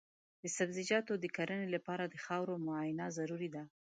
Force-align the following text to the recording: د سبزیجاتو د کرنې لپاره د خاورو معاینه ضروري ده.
د 0.41 0.43
سبزیجاتو 0.57 1.13
د 1.19 1.25
کرنې 1.35 1.67
لپاره 1.75 2.03
د 2.07 2.15
خاورو 2.25 2.53
معاینه 2.65 3.05
ضروري 3.17 3.49
ده. 3.55 3.63